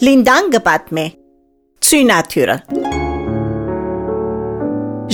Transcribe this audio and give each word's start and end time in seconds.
Լինդան 0.00 0.46
գպատմե 0.54 1.02
Ցույնաթյուրը 1.84 2.54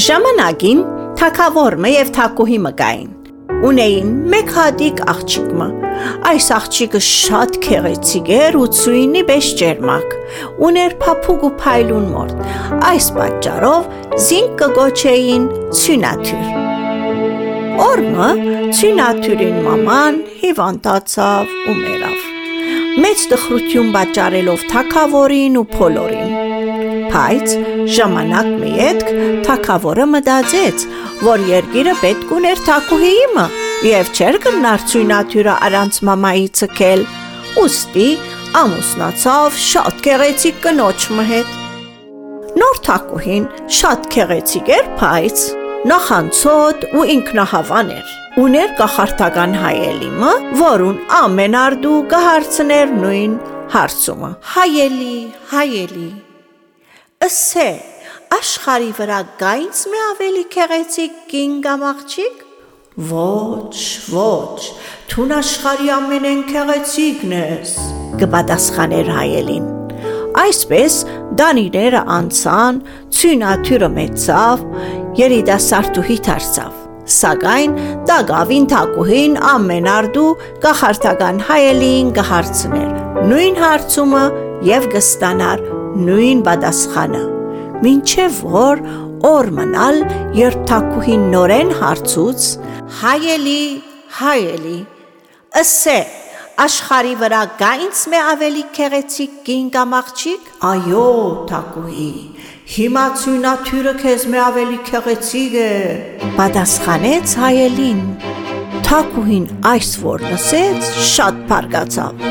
Ժամանակին 0.04 0.82
թակավորմը 1.18 1.90
եւ 1.90 2.12
թակուհի 2.14 2.58
մկային 2.66 3.08
ունեին 3.66 4.12
մեկ 4.34 4.52
հատիկ 4.58 5.02
աղջիկը 5.14 5.66
այս 6.30 6.46
աղջիկը 6.58 7.00
շատ 7.08 7.58
քեղեցիկ 7.66 8.30
էր 8.36 8.60
ու 8.60 8.68
ցույնի 8.82 9.24
բեշ 9.32 9.48
ջերմակ 9.62 10.14
ուներ 10.68 10.96
փափուկ 11.02 11.48
ու 11.50 11.52
փայլուն 11.64 12.06
մորդ 12.12 12.46
այս 12.92 13.10
պատճառով 13.18 13.90
զինք 14.28 14.54
կգոչեին 14.62 15.50
ցույնաթյուր 15.80 16.46
Օրմը 17.90 18.30
ցույնաթյուրին 18.78 19.60
մաման 19.66 20.22
հիվանդացավ 20.44 21.60
ու 21.66 21.78
մեռավ 21.82 22.25
մեծ 23.04 23.26
տխրություն 23.32 23.94
պատճառելով 23.96 24.66
թակավորին 24.72 25.60
ու 25.60 25.66
փոլորին 25.76 26.36
Բայց 27.16 27.52
ժամանակ 27.96 28.48
մի 28.60 28.70
ետք 28.76 29.10
թակավորը 29.46 30.06
մտածեց, 30.12 30.82
որ 31.24 31.44
երգիրը 31.48 31.94
պետք 32.02 32.32
ուներ 32.36 32.60
թակուհիիմը 32.66 33.44
եւ 33.88 34.10
չէր 34.16 34.38
կնար 34.46 34.84
ցույնաթյուրը 34.92 35.54
առանց 35.68 36.00
մամայի 36.08 36.50
ցկել։ 36.60 37.06
Ոստի 37.56 38.08
ամուսնացավ 38.60 39.58
շատ 39.68 40.04
գեղեցիկ 40.08 40.60
կնոջը 40.66 41.26
հետ։ 41.32 41.56
Նոր 42.60 42.84
թակուհին 42.90 43.50
շատ 43.80 44.12
գեղեցիկ 44.16 44.70
էր, 44.76 44.86
բայց 45.00 45.48
նախանցոտ 45.92 46.88
ու 46.96 47.10
ինքնահավան 47.16 47.92
էր։ 47.96 48.14
Ուներ 48.36 48.72
կախարտական 48.76 49.54
հայելիմը, 49.56 50.30
որուն 50.60 50.96
ամեն 51.16 51.54
արդու 51.56 52.00
կհարցներ 52.10 52.90
նույն 52.92 53.36
հարցումը. 53.72 54.28
հայելի, 54.52 55.14
հայելի 55.52 56.08
Ըսե, 57.26 57.70
աշխարի 58.36 58.92
վրա 59.00 59.22
գայից 59.40 59.80
մի 59.88 60.02
ավելի 60.10 60.44
քեղեցիկ 60.52 61.16
կին 61.32 61.56
կամ 61.64 61.88
աղջիկ։ 61.94 62.44
Ոչ, 63.16 63.80
ոչ, 64.12 64.60
թուն 65.08 65.36
աշխարի 65.40 65.92
ամենեն 65.96 66.46
քեղեցիկն 66.52 67.36
ես, 67.40 67.76
կպատասխաներ 68.20 69.12
հայելին։ 69.16 69.70
Այսպես 70.44 71.04
դանիները 71.40 72.08
անցան, 72.20 72.82
ցույնաթյուրը 73.16 73.94
մեծավ, 73.96 74.66
երիտասարդուհի 75.24 76.24
դարձավ։ 76.28 76.85
Սակայն 77.06 77.74
դագավին 78.08 78.64
թակուհին 78.72 79.34
ամեն 79.52 79.88
արդու 79.92 80.30
կախարտական 80.64 81.36
հայելին 81.46 82.08
կհարցներ։ 82.16 82.88
Նույն 83.30 83.60
հարցումը 83.62 84.22
եւ 84.66 84.88
կստանար 84.94 85.62
նույն 86.06 86.42
պատասխանը։ 86.48 87.22
Մինչև 87.86 88.40
որ 88.56 88.82
օր 89.30 89.50
մնալ, 89.60 90.02
երբ 90.36 90.66
թակուհին 90.70 91.24
նորեն 91.36 91.72
հարցուց, 91.78 92.48
հայելի, 93.00 93.62
հայելի, 94.18 94.76
ըսե, 95.62 95.98
աշխարի 96.66 97.14
վրա 97.22 97.40
գա 97.60 97.72
ինձ 97.86 98.02
մե 98.12 98.20
ավելի 98.32 98.66
քեղեցիկ 98.76 99.40
կին 99.46 99.66
կամ 99.76 99.96
աղջիկ։ 100.00 100.52
Այո, 100.70 101.08
թակուհի, 101.50 102.12
հիմա 102.66 103.02
ցույնաթյուրը 103.22 103.92
քեզ 104.00 104.22
մե 104.32 104.38
ավելի 104.42 104.78
քեղեցիկ 104.88 105.52
է, 105.62 105.68
պատասխանեց 106.38 107.34
հայելին։ 107.42 108.00
Թակուհին 108.86 109.46
այս 109.70 109.90
որ 110.02 110.24
լսեց, 110.26 110.88
շատ 111.12 111.38
բարգացավ 111.52 112.26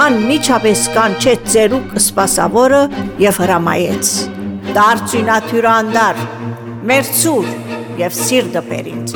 անմիջապես 0.00 0.84
կանչեց 0.94 1.48
ծերուկ 1.52 1.96
սպասավորը 2.00 2.80
եւ 3.20 3.40
հրամայեց. 3.42 4.12
Դարձյունաթյուրը 4.78 5.70
անդար, 5.72 6.22
մերցուր 6.90 7.50
եւ 8.00 8.16
սիրտը 8.20 8.62
բերինց։ 8.70 9.14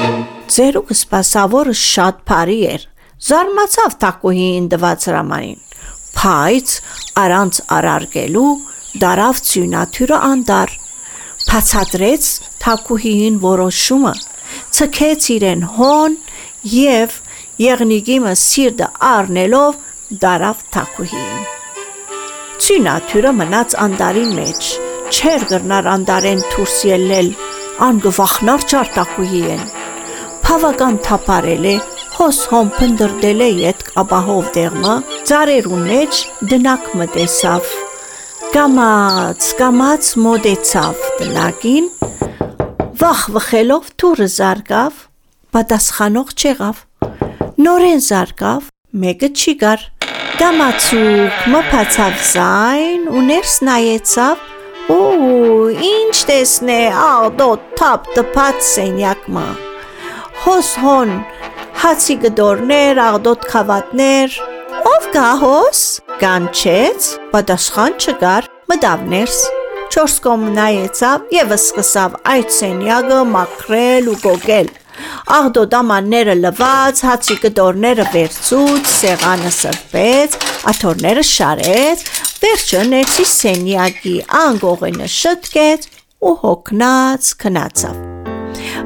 Ծերուկ 0.55 0.93
սպասավորը 0.99 1.77
շատ 1.85 2.21
բարի 2.29 2.61
էր, 2.75 2.87
զարմացավ 3.31 3.99
թակուհին 4.05 4.71
դված 4.75 5.09
հրամանին, 5.09 5.65
բայց 6.19 6.79
առանց 7.25 7.62
արարգելու 7.79 8.53
դարավ 9.03 9.41
ծյունաթյուրը 9.49 10.19
անդար, 10.28 10.72
բացատրեց 11.49 12.28
թակուհին 12.65 13.37
որոշումը, 13.43 14.12
ցկեց 14.75 15.27
իրեն 15.34 15.65
հոն 15.77 16.16
եւ 16.75 17.19
եղնիկիմը 17.65 18.34
սիրտը 18.41 18.88
առնելով 19.10 19.78
դարավ 20.25 20.65
թակուհին։ 20.75 21.44
Ցինաթյուրը 22.65 23.32
մնաց 23.38 23.77
անդարի 23.84 24.27
մեջ, 24.34 24.69
չեր 25.15 25.47
գրնար 25.53 25.88
անդարեն 25.94 26.44
թուրս 26.55 26.76
ելնել, 26.91 27.32
անգվախնար 27.88 28.66
չարտակուհի 28.71 29.43
են։ 29.55 29.65
Փավական 30.44 31.00
թապարել 31.06 31.66
է, 31.71 31.75
հոս 32.19 32.38
հոմ 32.53 32.71
փնդրդել 32.78 33.43
է 33.47 33.50
ետք 33.65 33.91
ապահով 34.05 34.53
դեղմը, 34.59 34.94
ծարերու 35.31 35.82
մեջ 35.88 36.22
դնակ 36.55 36.94
մտեսավ։ 37.03 37.75
Կամած, 38.55 39.47
կամած 39.59 40.09
մոդեցավ 40.23 40.99
դնակին, 41.19 41.87
վախ 43.01 43.23
վխելով 43.35 43.89
թուրը 43.99 44.29
զարգավ, 44.35 45.01
պատասխանող 45.57 46.31
չեղավ։ 46.39 46.83
Նորեն 47.67 48.05
զարգավ, 48.07 48.69
մեկը 49.05 49.31
չի 49.35 49.55
գար։ 49.65 49.83
Գամացուկ 50.39 51.43
մփացավ 51.57 52.23
զայն 52.31 53.11
ու 53.11 53.25
ներս 53.33 53.57
նայեցավ 53.71 54.47
ու 55.01 55.75
ինչ 55.91 56.17
տեսնե 56.31 56.81
աղդո 57.09 57.51
թափ 57.75 58.11
տփած 58.15 58.65
սենյակմա 58.71 59.47
հոս 60.47 60.73
հոն 60.85 61.15
հացի 61.83 62.21
գդորներ 62.29 63.03
աղդոտ 63.11 63.51
խավատներ 63.51 64.43
ով 64.95 65.15
գա 65.19 65.31
հոս 65.43 65.87
կանչեց 66.21 67.07
պատասխան 67.33 67.95
չկար 67.99 68.47
մտավ 68.71 69.01
ներս 69.11 69.39
չորս 69.95 70.15
կողմ 70.25 70.45
նայեցավ 70.55 71.35
եւ 71.35 71.55
սկսավ 71.57 72.17
այդ 72.35 72.55
սենյակը 72.55 73.21
մաքրել 73.35 74.11
ու 74.13 74.17
գոգել 74.23 74.71
Աղդոդամանները 75.35 76.35
լված, 76.39 77.01
հացի 77.09 77.37
կտորները 77.43 78.05
վերցուց, 78.13 78.91
սեղանը 78.95 79.51
սրբեց, 79.57 80.37
աթորները 80.71 81.25
շարեց, 81.31 82.05
վերջը 82.45 82.83
ներսի 82.93 83.27
սենյակի 83.31 84.15
անգողենը 84.43 85.09
շտկեց 85.17 85.89
ու 86.31 86.35
հոգնած 86.45 87.33
քնացավ։ 87.43 87.99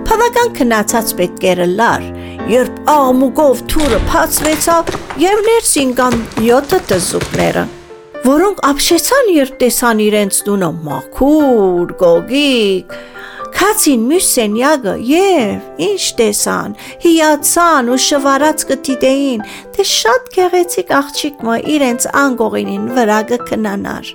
Բավական 0.09 0.55
քնացած 0.57 1.15
պետքերը 1.21 1.69
լար, 1.75 2.09
երբ 2.55 2.83
աղմուկով 2.95 3.63
թուրը 3.75 4.01
փացվեցավ 4.09 4.93
եւ 5.19 5.41
ներսին 5.43 5.93
կան 5.99 6.17
7 6.39 6.77
տզուկները, 6.87 7.63
որոնք 8.23 8.61
ապշեցան 8.69 9.31
երբ 9.35 9.57
տեսան 9.63 10.03
իրենց 10.05 10.37
տունը 10.47 10.69
մաքուր, 10.89 11.95
գոգիկ, 12.03 12.95
Քացին 13.59 14.05
մյուս 14.07 14.27
սենյակը 14.37 14.93
եւ 15.09 15.83
ինչ 15.89 16.05
տեսան, 16.21 16.77
հիացան 17.03 17.91
ու 17.91 17.99
շվարած 18.05 18.65
կտիտեին, 18.69 19.45
թե 19.75 19.89
շատ 19.93 20.31
գեղեցիկ 20.37 20.95
աղջիկ 21.01 21.45
մը 21.49 21.59
իրենց 21.75 22.09
անգողինին 22.23 22.87
վրա 23.01 23.19
կքնանար։ 23.33 24.15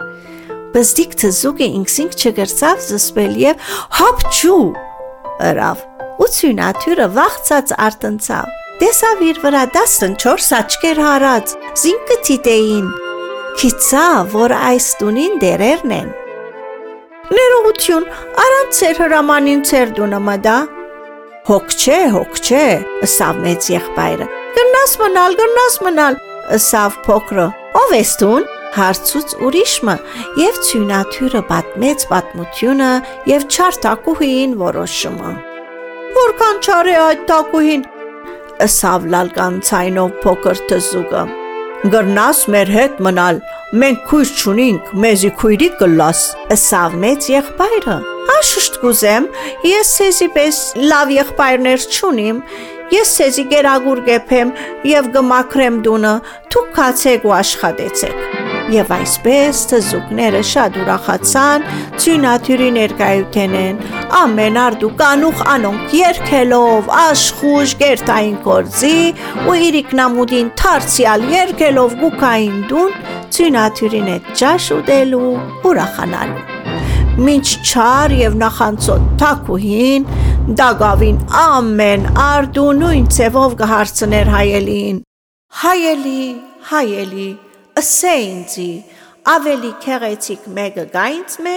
Բզդիկ 0.77 1.19
թզուկը 1.23 1.71
ինքսինք 1.83 2.19
չգրծավ 2.23 2.83
զսպել 2.87 3.39
եւ 3.43 3.69
հապչու 3.99 4.65
ըրավ։ 5.51 5.87
Ու 6.23 6.33
ցյունաթյուրը 6.39 7.13
վախցած 7.19 7.79
արտնցավ։ 7.91 8.62
Տեսավ 8.83 9.21
իր 9.23 9.37
վրա 9.39 9.59
14 9.71 10.49
աչքեր 10.57 10.97
հարած, 10.99 11.51
զինք 11.79 12.01
կտիտեին։ 12.09 12.87
Քիծա, 13.61 14.07
որ 14.33 14.53
այս 14.57 14.87
տունին 14.99 15.37
դերերն 15.39 15.93
են։ 15.97 16.09
Ներողություն, 17.37 18.07
առանց 18.43 18.81
ծեր 18.81 18.99
հրամանին 19.03 19.61
ծեր 19.69 19.93
դունը 19.99 20.19
մդա։ 20.25 20.57
Հոգ 21.47 21.71
չէ, 21.77 22.01
հոգ 22.17 22.41
չէ, 22.43 22.65
ըսավ 23.07 23.39
մեծ 23.45 23.69
եղբայրը։ 23.71 24.27
Գնաս 24.59 24.97
մնալ, 25.03 25.39
գնաս 25.39 25.79
մնալ, 25.87 26.19
ըսավ 26.59 26.99
փոքրը։ 27.07 27.47
Ով 27.85 27.97
ես 28.01 28.13
դուն։ 28.25 28.51
Հարցուց 28.81 29.39
ուրիշը 29.47 29.97
եւ 30.43 30.61
ցյունաթյուրը 30.67 31.45
պատմեց 31.53 32.07
պատմությունը 32.11 32.93
եւ 33.31 33.47
չար 33.47 33.81
տակուհին 33.87 34.61
որոշումը։ 34.67 35.35
Որքան 36.19 36.63
չար 36.67 36.89
է 36.93 36.95
այդ 37.03 37.27
տակուհին, 37.31 37.83
ըսավ 38.61 39.07
լալկան 39.13 39.55
ցայնով 39.69 40.11
փոքր 40.23 40.61
թզուկը։ 40.69 41.23
Գրնաս 41.93 42.41
մեր 42.53 42.69
հետ 42.73 42.99
մնալ, 43.03 43.39
մենք 43.81 44.03
քույր 44.09 44.29
չունինք, 44.39 44.91
մեզի 45.03 45.31
քույրի 45.41 45.69
կլաս, 45.81 46.21
ըսավ 46.55 46.95
մեծ 47.03 47.27
եղբայրը։ 47.33 47.97
Աշուշտ 48.37 48.77
կուզեմ, 48.83 49.27
ես 49.67 49.91
սեզի 49.97 50.29
պես 50.37 50.61
լավ 50.93 51.11
եղբայրներ 51.17 51.87
չունիմ, 51.97 52.39
ես 52.93 53.17
սեզի 53.17 53.47
գերագուր 53.51 54.05
գեփեմ 54.07 54.55
եւ 54.93 55.11
գմակրեմ 55.17 55.83
դունը, 55.89 56.15
դուք 56.55 56.71
կացեք 56.79 57.27
ու 57.27 57.37
աշխատեցեք։ 57.41 58.42
Եվ 58.71 58.91
այսպես 58.95 59.61
թզուկները 59.67 60.39
շատ 60.47 60.77
ուրախացան 60.79 61.65
ցյունաթյուրի 61.99 62.69
ներկայութենեն 62.77 63.81
ամեն 64.19 64.59
արդու 64.61 64.91
կանուխ 65.01 65.41
անոնք 65.53 65.95
երկելով 65.97 66.87
աշխուժ 67.01 67.75
գերտային 67.83 68.39
կորձի 68.47 68.95
ու 69.51 69.57
իրիկնամուդին 69.67 70.53
թարցիալ 70.63 71.27
երկելով 71.33 71.99
գուկային 72.05 72.57
դուն 72.71 72.97
ցյունաթյուրին 73.35 74.09
հետ 74.13 74.33
ճաշ 74.41 74.71
ուտելու 74.79 75.29
ուրախանալու 75.73 76.51
Մինչ 77.13 77.47
չար 77.61 78.13
եւ 78.23 78.37
նախանցոտ 78.41 79.09
թակուհին 79.21 80.05
դագավին 80.63 81.23
ամեն 81.43 82.11
արդու 82.23 82.69
նույն 82.79 83.09
ցևով 83.17 83.57
կհարցներ 83.59 84.31
հայելին 84.39 85.01
Հայելի, 85.63 86.21
հայելի, 86.73 87.27
ըսե 87.83 88.11
ինձի, 88.23 88.71
ավելի 89.27 89.69
քեղեցիկ 89.83 90.43
մեկը 90.55 90.83
գա 90.93 91.07
ինձ 91.13 91.33
մե։ 91.43 91.55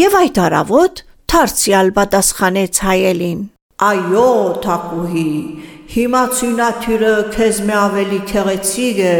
Եվ 0.00 0.14
այդ 0.20 0.38
արավոտ 0.42 1.02
թարցիալ 1.30 1.90
պատասխանեց 1.98 2.80
հայելին. 2.86 3.44
Այո, 3.86 4.24
թակուհի, 4.64 5.30
հիմա 5.92 6.22
ցյունաթյուրը 6.38 7.12
քեզ 7.36 7.60
մե 7.68 7.76
ավելի 7.82 8.20
քեղեցիկ 8.32 9.00
է։ 9.06 9.14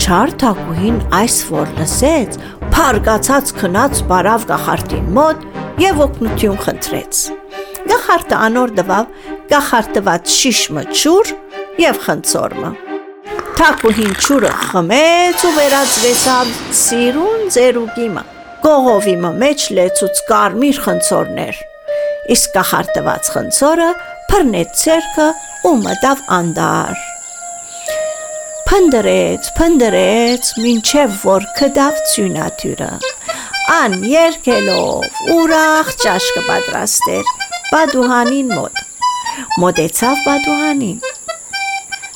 Չար 0.00 0.34
թակուհին 0.44 0.98
այս 1.20 1.36
որ 1.50 1.76
լսեց, 1.82 2.40
փարգացած 2.72 3.54
քնած 3.60 4.02
բարավ 4.14 4.48
գախարտին 4.54 5.12
մոտ 5.20 5.46
եւ 5.84 6.02
օգնություն 6.06 6.58
խնդրեց։ 6.64 7.22
Գախարտը 7.92 8.40
անոր 8.48 8.74
դվավ 8.80 9.14
գախարտված 9.52 10.34
շիշմը 10.40 10.88
ճուր 11.04 11.36
եւ 11.84 12.04
խնցորմը։ 12.08 12.76
Թակուհին 13.56 14.10
ճուրը 14.20 14.48
խմեց 14.68 15.42
ու 15.48 15.50
վերածվեցավ 15.56 16.48
սիրուն 16.76 17.46
ձերուկիմը։ 17.54 18.24
Կողովի 18.66 19.14
մեջ 19.24 19.64
լեցուց 19.78 20.20
կարմիր 20.28 20.80
խնցորներ։ 20.84 21.60
Իսկ 22.34 22.52
կախարտված 22.56 23.30
խնցորը 23.36 23.88
բռնեց 24.28 24.76
ցերկը 24.82 25.28
ու 25.70 25.74
մտավ 25.86 26.22
անդար։ 26.36 27.02
Փնդրեց, 28.68 29.50
փնդրեց, 29.56 30.52
մինչև 30.60 31.18
որ 31.24 31.50
կդավ 31.56 32.06
ցյունաթյուրը։ 32.12 32.92
Ան 33.80 34.00
երկելով 34.12 35.20
ուրախ 35.40 35.96
ճաշ 36.04 36.30
կպատրաստեր 36.38 37.36
բադուհանին 37.72 38.56
մոտ։ 38.58 38.82
Մոտեցավ 39.64 40.26
բադուհանին 40.28 41.15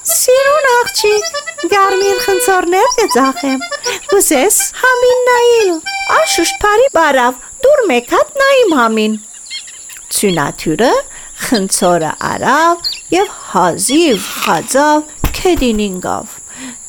Սիրուն 0.08 0.66
աղջիկ, 0.70 1.26
գարմիր 1.68 2.20
խնցորներ 2.24 2.92
կձախեմ, 3.00 3.64
կուզես 4.08 4.60
համին 4.80 5.18
նայիլ, 5.26 5.74
աշուշտ 6.14 6.56
պարի 6.62 6.86
բարավ, 6.94 7.42
դուր 7.66 7.82
մեկ 7.90 8.14
հատ 8.14 8.30
նայիմ 8.42 8.72
համին։ 8.78 9.18
Ցյունաթյուրը 10.16 10.90
խնցորը 11.48 12.14
արավ 12.30 12.88
և 13.16 13.36
հազիվ 13.50 14.24
խածավ 14.46 15.12
կեդին 15.40 15.84
ինգավ։ 15.90 16.34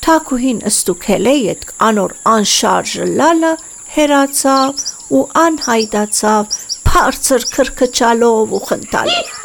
Թակուհին 0.08 0.64
ստուքել 0.72 1.32
է 1.34 1.36
ետ 1.42 1.70
անոր 1.92 2.18
անշարժը 2.38 3.12
լալը 3.20 3.54
հերացավ 3.98 4.88
ու 5.20 5.26
անհայդացավ 5.44 6.60
բարձր 6.88 7.48
քրքչալով 7.58 8.56
ու 8.56 8.66
խնդալով։ 8.72 9.41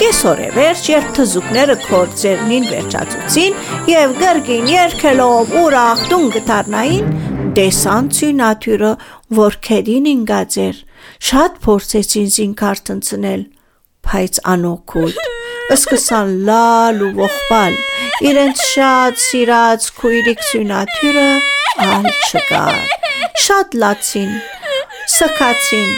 Կեսօր 0.00 0.38
է 0.42 0.48
վերջ, 0.56 0.82
երբ 0.88 1.08
թզուկները 1.16 1.74
կորձերնին 1.82 2.64
վերջացուցին 2.70 3.56
եւ 3.90 4.14
գրգին 4.22 4.70
երկելով 4.72 5.52
ուրախ 5.62 6.04
տուն 6.12 6.24
գտարնային, 6.36 7.10
տեսան 7.58 8.08
ցյունաթյուրը, 8.16 8.92
որ 9.38 9.56
քերին 9.68 10.08
ինգած 10.12 10.56
էր։ 10.62 10.78
Շատ 11.28 11.58
փորձեցին 11.66 12.30
զինքարտնցնել, 12.36 13.42
բայց 14.08 14.40
անօքուտ։ 14.52 15.20
Սկսան 15.76 16.32
լալ 16.48 17.04
ու 17.08 17.12
ողբալ։ 17.20 17.76
Իրենց 18.32 18.62
շատ 18.72 19.20
սիրած 19.26 19.90
քույրիկ 19.98 20.46
ցյունաթյուրը 20.48 21.28
ալ 21.88 22.08
չկար։ 22.28 22.80
Շատ 23.44 23.76
լացին, 23.82 24.32
սքացին, 25.18 25.92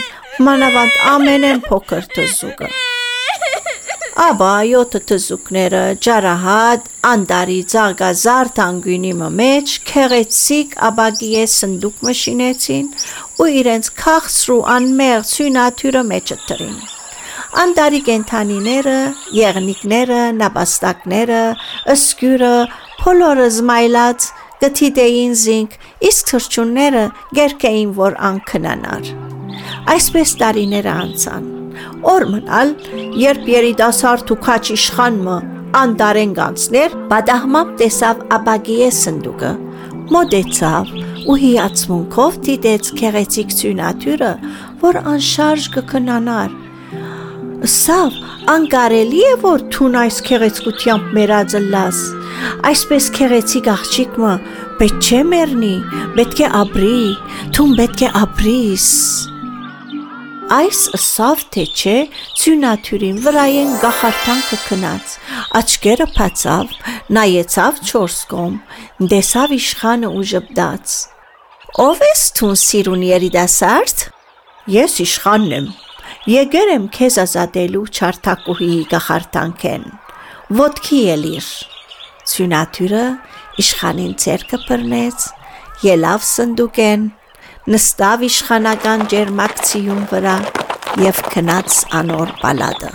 մանավանդ 0.49 1.01
ամենեն 1.15 1.65
փոքր 1.69 2.11
թզուկը։ 2.17 2.75
Աբա 4.15 4.49
յոթը 4.63 4.99
թզուկները 5.11 5.79
ջարահատ 6.07 6.85
անդարի 7.09 7.57
ծաղգազար 7.73 8.51
տանգույնի 8.59 9.09
մեջ 9.39 9.73
քեղեցիկ 9.89 10.77
աբագիե 10.89 11.41
սնդուկ 11.55 12.05
մշինեցին 12.09 12.87
ու 13.43 13.49
իրենց 13.61 13.89
քաղցրու 14.03 14.59
անմեղ 14.75 15.27
ցյունաթյուրը 15.31 16.03
մեջը 16.13 16.37
տրին։ 16.51 16.77
Անդարի 17.65 18.01
կենթանիները, 18.11 18.95
եղնիկները, 19.41 20.21
նապաստակները, 20.39 21.43
ըսկյուրը, 21.97 22.55
փոլորը 23.03 23.49
զմայլած 23.59 24.29
գթիտեին 24.63 25.35
զինք, 25.43 25.77
իսկ 26.13 26.31
թրջունները 26.31 27.05
գերկեին, 27.41 27.93
որ 27.99 28.21
անքնանար։ 28.31 29.13
Այսպես 29.99 30.39
տարիները 30.45 30.97
անցան 31.03 31.54
օր 32.11 32.25
մնալ, 32.35 32.73
երբ 33.21 33.47
երիտասարդ 33.55 34.33
ու 34.35 34.39
քաչ 34.45 34.63
իշխանը 34.75 35.37
անդարեն 35.75 36.35
գանցներ, 36.39 36.97
բադահմամբ 37.11 37.71
տեսավ 37.81 38.21
աբագիե 38.37 38.91
սնդուկը, 38.99 39.53
մոդեցավ 40.15 40.93
ու 41.25 41.37
հիացմունքով 41.45 42.39
դիտեց 42.49 42.91
քեղեցիկ 43.01 43.57
ցյունաթյուրը, 43.61 44.33
որ 44.85 45.01
անշարժ 45.15 45.69
կքնանար։ 45.79 46.55
Սավ 47.75 48.17
անկարելի 48.55 49.23
է 49.25 49.35
որ 49.41 49.67
թուն 49.73 49.95
այս 50.05 50.23
քեղեցկությամբ 50.29 51.13
մերածը 51.19 51.63
լաս։ 51.75 52.01
Այսպես 52.71 53.07
քեղեցիկ 53.19 53.71
աղջիկը 53.75 54.33
պետք 54.81 54.99
չէ 55.09 55.21
մեռնի, 55.33 55.77
պետք 56.19 56.43
է 56.45 56.51
ապրի, 56.65 56.99
թուն 57.57 57.79
պետք 57.81 58.05
է 58.05 58.11
ապրիս։ 58.25 58.91
Այս 60.53 60.79
սավ 61.01 61.43
թե 61.55 61.63
չէ 61.73 61.93
ցյունաթյուրին 62.37 63.21
վրայեն 63.25 63.71
գախարտանքը 63.81 64.59
քնած, 64.65 65.15
աչքերը 65.61 66.07
փացավ, 66.19 66.75
նայեցավ 67.17 67.79
չորս 67.89 68.19
կողմ, 68.33 68.59
դեսավ 69.13 69.55
իշխանը 69.57 70.11
ու 70.13 70.27
ժպտաց։ 70.35 70.97
Ով 71.87 72.05
ես 72.05 72.27
թուն 72.37 72.61
սիրուն 72.65 73.07
երիտասարդ։ 73.09 74.05
Ես 74.75 74.99
իշխանն 75.07 75.57
եմ։ 75.61 75.73
Եկել 76.35 76.75
եմ 76.77 76.87
քեզ 76.99 77.19
ազատելու 77.25 77.89
չարթակուհի 77.97 78.71
գախարտանքեն։ 78.93 79.91
Ոտքի 80.61 81.03
ելիր։ 81.09 81.51
Ցյունաթյուրը 82.35 83.05
իշխանին 83.65 84.15
ցերկը 84.21 84.65
բռնեց, 84.69 85.29
ելավ 85.89 86.33
սնդուկեն 86.35 87.13
նստավ 87.65 88.23
իշխանական 88.27 89.03
ջերմակցիում 89.09 90.01
վրա 90.11 90.33
եւ 91.01 91.21
քնած 91.33 91.77
անոր 91.97 92.33
բալադը։ 92.43 92.89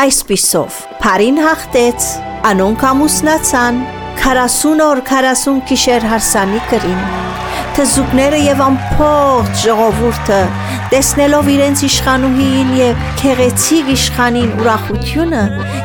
Այսպիսով 0.00 0.78
Փարին 1.02 1.40
հաղթեց, 1.44 2.06
անոնք 2.48 2.84
ամուսնացան, 2.90 3.80
40 4.22 4.80
օր 4.86 5.02
40 5.10 5.58
գիշեր 5.68 6.06
հարսանի 6.12 6.62
կրին։ 6.70 7.02
Թզուկները 7.76 8.38
եւ 8.46 8.62
ամփոփ 8.68 9.50
ժողովուրդը 9.64 10.40
տեսնելով 10.94 11.50
իրենց 11.56 11.84
իշխանուհին 11.90 12.72
եւ 12.78 13.04
քեղեցիկ 13.20 13.90
իշխանին 13.98 14.54
ուրախությունը 14.62 15.42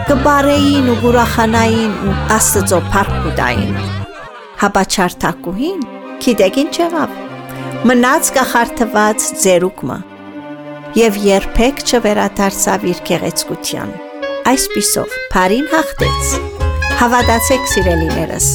կբարեին 0.07 0.87
ու 0.93 0.97
ուրախանային 1.11 1.99
ու 2.07 2.15
աստծո 2.37 2.81
փառքուտային։ 2.95 3.75
Հապաչարտակուհին 4.63 5.85
գիտեք 6.23 6.63
ինչ 6.63 6.73
եղավ 6.85 7.22
մնաց 7.83 8.27
կախարդված 8.31 9.23
ձերուկմը 9.41 9.95
եւ 10.95 11.17
երբեք 11.19 11.81
չվերադարձավ 11.83 12.85
իր 12.91 13.01
գեղեցկության 13.09 13.89
այսպիսով 14.51 15.17
Փարին 15.33 15.67
հաղթեց 15.73 16.29
հավատացեք 17.01 17.67
սիրելիներս 17.73 18.47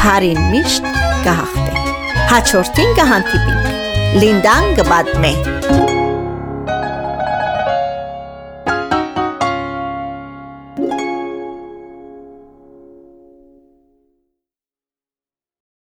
Փարին 0.00 0.42
միշտ 0.56 0.90
կհաղթե 1.28 1.84
հաջորդին 2.32 2.98
կհանդիպինք 2.98 4.18
Լինդան 4.24 4.68
կբադմե 4.80 5.32